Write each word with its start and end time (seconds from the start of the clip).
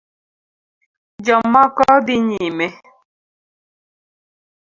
Jomoko 1.25 1.87
dhi 2.05 2.15
nyime 2.27 2.67